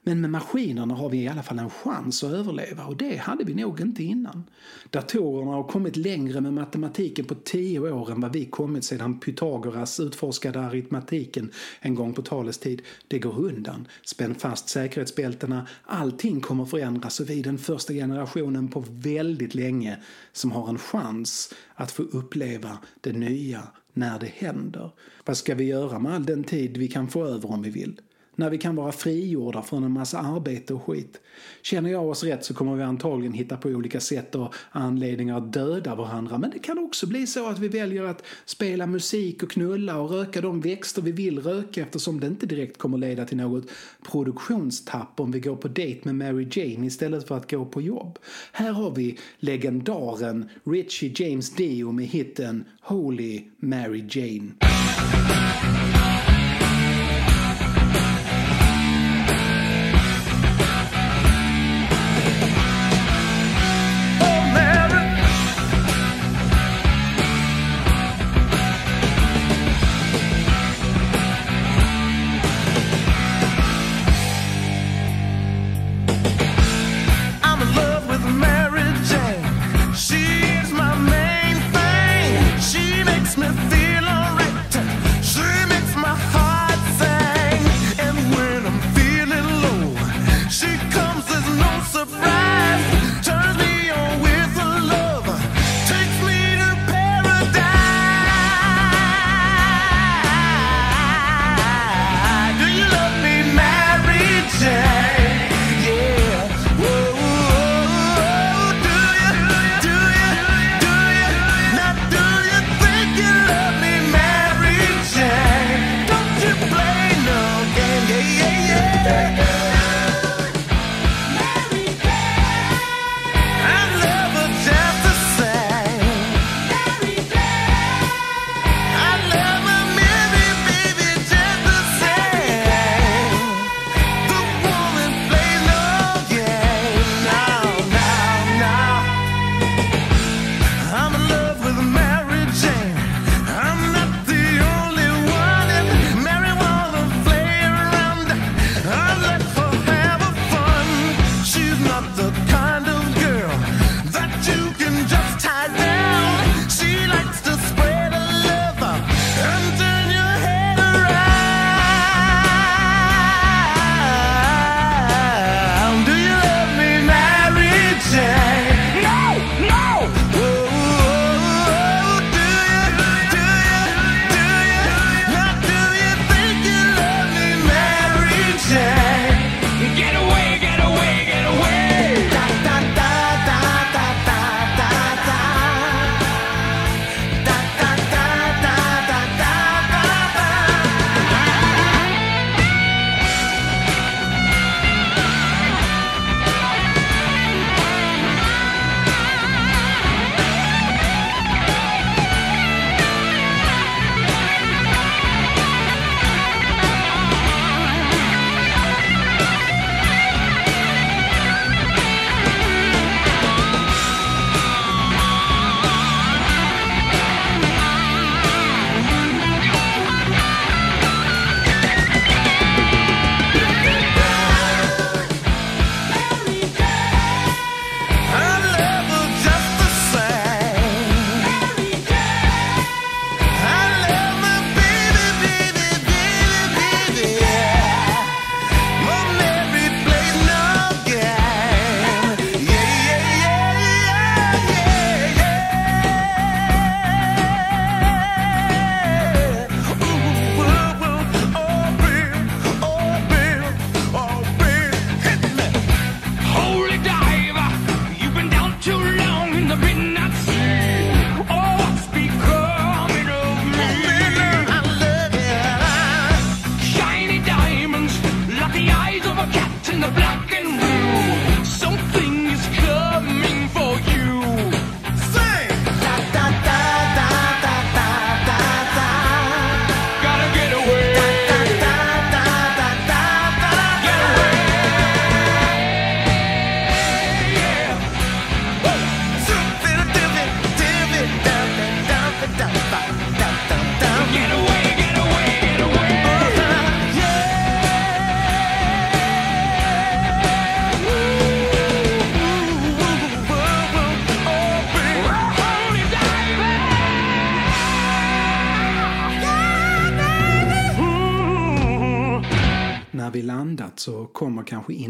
[0.02, 3.44] Men med maskinerna har vi i alla fall en chans att överleva och det hade
[3.44, 4.44] vi nog inte innan.
[4.90, 10.00] Datorerna har kommit längre med matematiken på tio år än vad vi kommit sedan Pythagoras
[10.00, 11.50] utforskade aritmatiken
[11.80, 12.82] en gång på talets tid.
[13.08, 13.88] Det går undan.
[14.04, 15.66] Spänn fast säkerhetsbältena.
[15.84, 19.96] Allting kommer förändras och vi är den första generationen på väldigt länge
[20.32, 23.62] som har en chans att få uppleva det nya
[23.92, 24.90] när det händer.
[25.24, 28.00] Vad ska vi göra med all den tid vi kan få över om vi vill?
[28.36, 31.20] När vi kan vara frigjorda från en massa arbete och skit.
[31.62, 35.52] Känner jag oss rätt så kommer vi antagligen hitta på olika sätt och anledningar att
[35.52, 36.38] döda varandra.
[36.38, 40.10] Men det kan också bli så att vi väljer att spela musik och knulla och
[40.10, 43.64] röka de växter vi vill röka eftersom det inte direkt kommer leda till något
[44.10, 48.18] produktionstapp om vi går på dejt med Mary Jane istället för att gå på jobb.
[48.52, 54.50] Här har vi legendaren Richie James Dio med hitten Holy Mary Jane.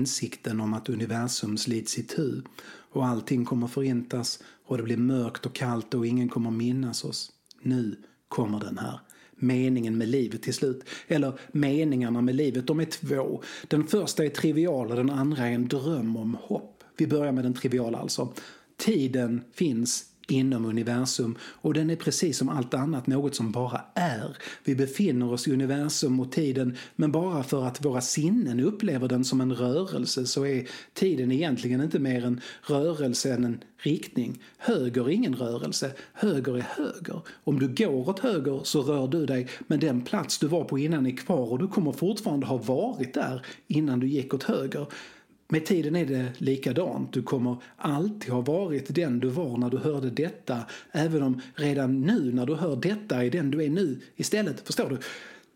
[0.03, 2.43] insikten om att universum slits itu
[2.93, 7.33] och allting kommer förintas och det blir mörkt och kallt och ingen kommer minnas oss.
[7.63, 7.97] Nu
[8.29, 9.01] kommer den här
[9.37, 10.85] meningen med livet till slut.
[11.09, 13.43] Eller meningarna med livet, de är två.
[13.69, 16.85] Den första är trivial och den andra är en dröm om hopp.
[16.97, 18.33] Vi börjar med den triviala alltså.
[18.77, 24.37] Tiden finns inom universum och den är precis som allt annat något som bara är.
[24.65, 29.25] Vi befinner oss i universum och tiden men bara för att våra sinnen upplever den
[29.25, 34.43] som en rörelse så är tiden egentligen inte mer en rörelse än en riktning.
[34.59, 37.21] Höger är ingen rörelse, höger är höger.
[37.45, 40.79] Om du går åt höger så rör du dig men den plats du var på
[40.79, 44.87] innan är kvar och du kommer fortfarande ha varit där innan du gick åt höger.
[45.53, 47.13] Med tiden är det likadant.
[47.13, 50.59] Du kommer alltid ha varit den du var när du hörde detta.
[50.93, 54.67] Även om redan nu när du hör detta är den du är nu istället.
[54.67, 54.99] Förstår du?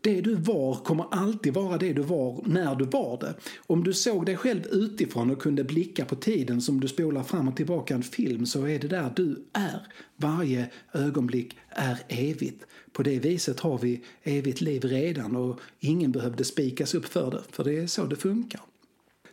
[0.00, 3.34] Det du var kommer alltid vara det du var när du var det.
[3.66, 7.48] Om du såg dig själv utifrån och kunde blicka på tiden som du spolar fram
[7.48, 9.86] och tillbaka en film så är det där du är.
[10.16, 12.64] Varje ögonblick är evigt.
[12.92, 17.42] På det viset har vi evigt liv redan och ingen behövde spikas upp för det,
[17.50, 18.60] för det är så det funkar.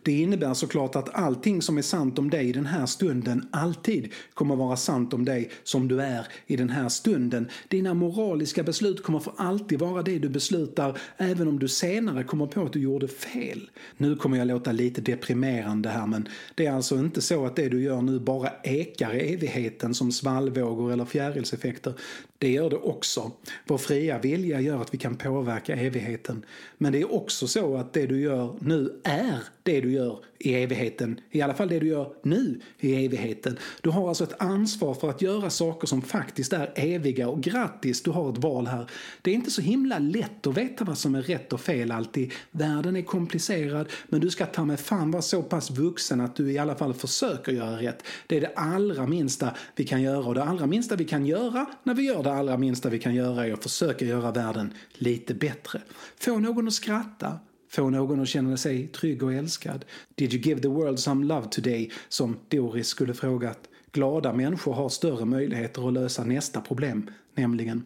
[0.04, 4.12] Det innebär såklart att allting som är sant om dig i den här stunden alltid
[4.34, 7.50] kommer vara sant om dig som du är i den här stunden.
[7.68, 12.48] Dina moraliska beslut kommer för alltid vara det du beslutar även om du senare kommer
[12.48, 13.70] på att du gjorde fel.
[13.98, 17.70] Nu kommer jag låta lite deprimerande här men det är alltså inte så att det
[17.70, 21.94] du gör nu bara ekar i evigheten som svallvågor eller fjärilseffekter.
[22.38, 23.32] Det gör det också.
[23.66, 26.46] Vår fria vilja gör att vi kan påverka evigheten.
[26.78, 30.56] Men det är också så att det du gör nu är det du gör i
[30.56, 31.20] evigheten.
[31.32, 33.58] I alla fall det du gör nu i evigheten.
[33.82, 38.04] Du har alltså ett ansvar för att göra saker som faktiskt är eviga och grattis,
[38.04, 38.90] du har ett val här.
[39.22, 42.32] Det är inte så himla lätt att veta vad som är rätt och fel alltid.
[42.52, 46.52] Världen är komplicerad men du ska ta med fan vara så pass vuxen att du
[46.52, 48.04] i alla fall försöker göra rätt.
[48.28, 51.66] Det är det allra minsta vi kan göra och det allra minsta vi kan göra
[51.84, 55.34] när vi gör det allra minsta vi kan göra är att försöka göra världen lite
[55.34, 55.82] bättre.
[56.20, 57.40] Få någon att skratta,
[57.76, 59.86] få någon att känna sig trygg och älskad.
[60.16, 61.92] Did you give the world some love today?
[62.10, 63.60] Som Doris skulle frågat.
[63.92, 67.84] Glada människor har större möjligheter att lösa nästa problem, nämligen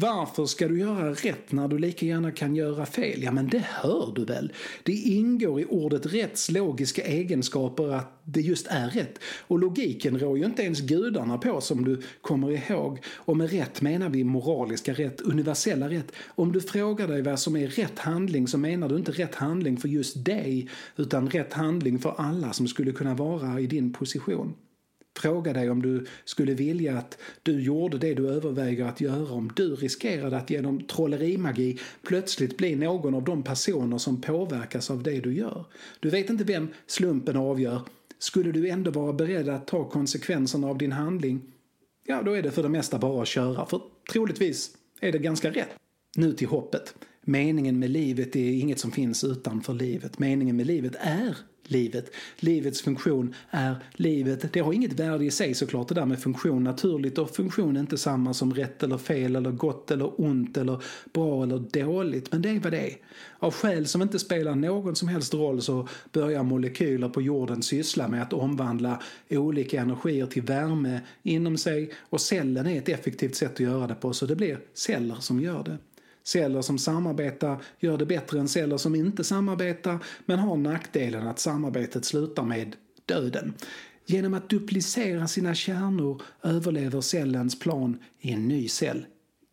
[0.00, 3.22] varför ska du göra rätt när du lika gärna kan göra fel?
[3.22, 4.52] Ja, men det hör du väl?
[4.82, 9.18] Det ingår i ordet rätts logiska egenskaper att det just är rätt.
[9.40, 12.98] Och logiken rår ju inte ens gudarna på som du kommer ihåg.
[13.06, 16.12] Och med rätt menar vi moraliska rätt, universella rätt.
[16.26, 19.76] Om du frågar dig vad som är rätt handling så menar du inte rätt handling
[19.76, 24.54] för just dig utan rätt handling för alla som skulle kunna vara i din position.
[25.16, 29.52] Fråga dig om du skulle vilja att du gjorde det du överväger att göra om
[29.56, 35.20] du riskerade att genom trollerimagi plötsligt bli någon av de personer som påverkas av det
[35.20, 35.64] du gör.
[36.00, 37.82] Du vet inte vem slumpen avgör.
[38.18, 41.42] Skulle du ändå vara beredd att ta konsekvenserna av din handling?
[42.06, 43.80] Ja, då är det för det mesta bara att köra, för
[44.12, 45.68] troligtvis är det ganska rätt.
[46.16, 46.94] Nu till hoppet.
[47.22, 50.18] Meningen med livet är inget som finns utanför livet.
[50.18, 51.36] Meningen med livet är
[51.70, 52.10] livet.
[52.36, 54.52] Livets funktion är livet.
[54.52, 56.64] Det har inget värde i sig såklart det där med funktion.
[56.64, 60.82] Naturligt och funktion är inte samma som rätt eller fel eller gott eller ont eller
[61.12, 62.32] bra eller dåligt.
[62.32, 62.96] Men det är vad det är.
[63.38, 68.08] Av skäl som inte spelar någon som helst roll så börjar molekyler på jorden syssla
[68.08, 73.52] med att omvandla olika energier till värme inom sig och cellen är ett effektivt sätt
[73.52, 75.78] att göra det på så det blir celler som gör det.
[76.32, 81.38] Celler som samarbetar gör det bättre än celler som inte samarbetar men har nackdelen att
[81.38, 82.76] samarbetet slutar med
[83.06, 83.54] döden.
[84.06, 89.06] Genom att duplicera sina kärnor överlever cellens plan i en ny cell.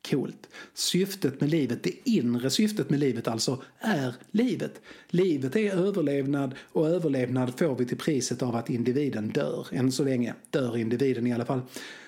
[0.09, 0.49] Coolt.
[0.73, 4.81] Syftet med livet, det inre syftet med livet alltså, är livet.
[5.09, 9.67] Livet är överlevnad och överlevnad får vi till priset av att individen dör.
[9.71, 11.61] Än så länge dör individen i alla fall.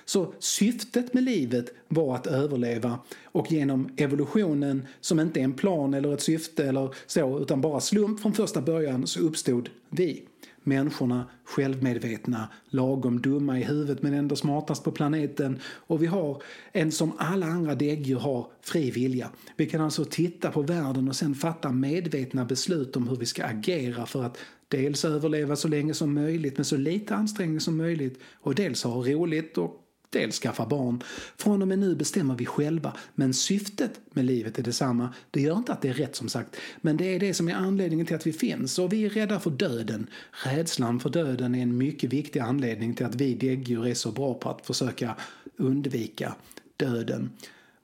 [0.05, 5.93] Så syftet med livet var att överleva och genom evolutionen som inte är en plan
[5.93, 10.23] eller ett syfte eller så utan bara slump från första början så uppstod vi.
[10.69, 16.91] Människorna självmedvetna, lagom dumma i huvudet men ändå smartast på planeten och vi har en
[16.91, 19.29] som alla andra däggdjur har fri vilja.
[19.57, 23.45] Vi kan alltså titta på världen och sen fatta medvetna beslut om hur vi ska
[23.45, 28.19] agera för att dels överleva så länge som möjligt med så lite ansträngning som möjligt
[28.41, 31.03] och dels ha roligt och dels skaffa barn.
[31.37, 35.13] Från och med nu bestämmer vi själva, men syftet med livet är detsamma.
[35.31, 37.55] Det gör inte att det är rätt som sagt, men det är det som är
[37.55, 40.07] anledningen till att vi finns och vi är rädda för döden.
[40.31, 44.33] Rädslan för döden är en mycket viktig anledning till att vi däggdjur är så bra
[44.33, 45.15] på att försöka
[45.57, 46.35] undvika
[46.77, 47.29] döden.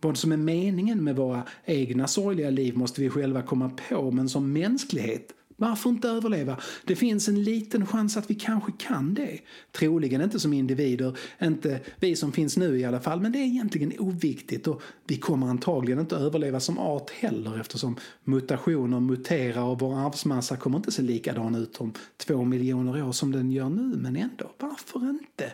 [0.02, 4.30] Vad som är meningen med våra egna sorgliga liv måste vi själva komma på, men
[4.30, 6.58] som mänsklighet varför inte överleva?
[6.86, 9.40] Det finns en liten chans att vi kanske kan det.
[9.72, 13.46] Troligen inte som individer, inte vi som finns nu i alla fall, men det är
[13.46, 19.80] egentligen oviktigt och vi kommer antagligen inte överleva som art heller eftersom mutationer muterar och
[19.80, 23.98] vår arvsmassa kommer inte se likadan ut om två miljoner år som den gör nu,
[23.98, 25.54] men ändå, varför inte?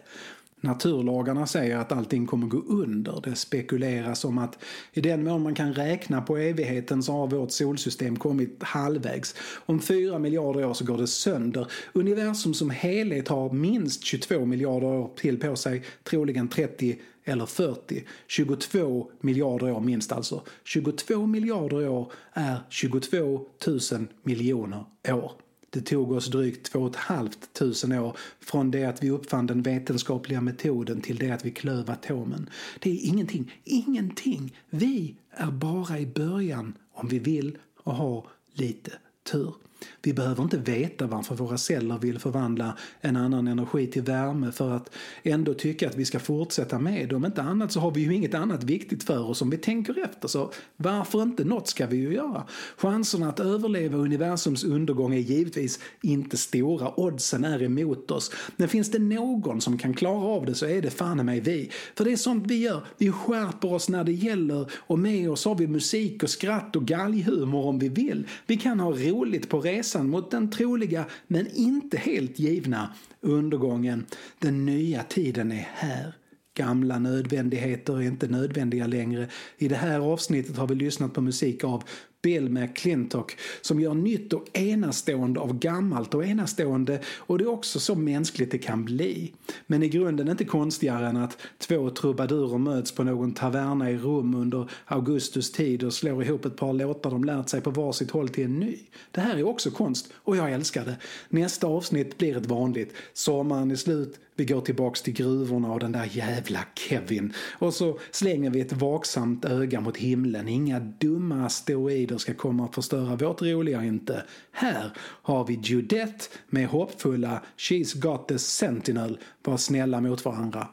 [0.61, 3.21] Naturlagarna säger att allting kommer gå under.
[3.23, 7.51] Det spekuleras om att i den mån man kan räkna på evigheten så har vårt
[7.51, 9.35] solsystem kommit halvvägs.
[9.65, 11.67] Om fyra miljarder år så går det sönder.
[11.93, 18.03] Universum som helhet har minst 22 miljarder år till på sig, troligen 30 eller 40.
[18.27, 20.41] 22 miljarder år minst alltså.
[20.63, 25.31] 22 miljarder år är 22 000 miljoner år.
[25.73, 31.01] Det tog oss drygt 2 500 år från det att vi uppfann den vetenskapliga metoden
[31.01, 32.49] till det att vi klöv atomen.
[32.79, 34.57] Det är ingenting, ingenting.
[34.69, 38.91] Vi är bara i början om vi vill och har lite
[39.31, 39.53] tur.
[40.01, 44.71] Vi behöver inte veta varför våra celler vill förvandla en annan energi till värme för
[44.71, 44.89] att
[45.23, 47.15] ändå tycka att vi ska fortsätta med det.
[47.15, 50.03] Om inte annat så har vi ju inget annat viktigt för oss om vi tänker
[50.03, 50.27] efter.
[50.27, 51.43] Så varför inte?
[51.43, 52.43] Något ska vi ju göra.
[52.77, 56.99] Chanserna att överleva universums undergång är givetvis inte stora.
[56.99, 58.31] Oddsen är emot oss.
[58.57, 61.71] Men finns det någon som kan klara av det så är det fan mig vi.
[61.95, 62.83] För det är sånt vi gör.
[62.97, 66.85] Vi skärper oss när det gäller och med oss har vi musik och skratt och
[66.85, 68.27] galghumor om vi vill.
[68.45, 74.05] Vi kan ha roligt på resan mot den troliga men inte helt givna undergången.
[74.39, 76.13] Den nya tiden är här.
[76.53, 79.27] Gamla nödvändigheter är inte nödvändiga längre.
[79.57, 81.83] I det här avsnittet har vi lyssnat på musik av
[82.21, 87.79] Bill McClintock som gör nytt och enastående av gammalt och enastående och det är också
[87.79, 89.33] så mänskligt det kan bli.
[89.67, 94.35] Men i grunden inte konstigare än att två trubadurer möts på någon taverna i Rom
[94.35, 98.29] under Augustus tid och slår ihop ett par låtar de lärt sig på varsitt håll
[98.29, 98.77] till en ny.
[99.11, 100.95] Det här är också konst och jag älskar det.
[101.29, 102.93] Nästa avsnitt blir ett vanligt.
[103.13, 107.33] Sommaren är slut, vi går tillbaks till gruvorna och den där jävla Kevin.
[107.59, 110.47] Och så slänger vi ett vaksamt öga mot himlen.
[110.47, 114.23] Inga dumma asteroider ska komma och förstöra vårt roliga inte.
[114.51, 119.19] Här har vi Judette med hoppfulla She's got the Sentinel.
[119.43, 120.67] Var snälla mot varandra.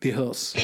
[0.00, 0.54] Vi hörs.